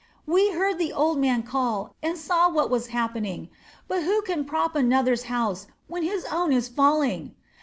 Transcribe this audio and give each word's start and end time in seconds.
We 0.25 0.49
heard 0.53 0.79
the 0.79 0.91
old 0.91 1.19
man 1.19 1.43
call, 1.43 1.93
and 2.01 2.17
saw 2.17 2.49
what 2.49 2.71
was 2.71 2.87
happening; 2.87 3.49
but 3.87 4.01
who 4.01 4.23
can 4.23 4.45
prop 4.45 4.75
another's 4.75 5.25
house 5.25 5.67
when 5.87 6.01
his 6.01 6.25
own 6.31 6.51
is 6.51 6.67
falling? 6.67 7.35